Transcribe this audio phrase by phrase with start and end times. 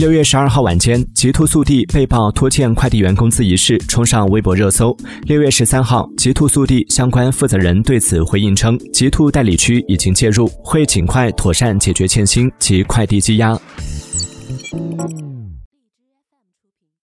[0.00, 4.96] 六月十二号晚间极兔速递被曝拖欠快递员工资一事冲上微博热搜。
[5.24, 13.54] 六月十三号极兔速递相关负责人对此回应称极兔代理区已经介入会尽快妥善解决欠薪及快递积压。